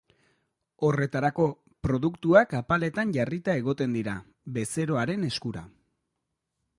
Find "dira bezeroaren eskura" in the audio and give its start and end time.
3.99-5.67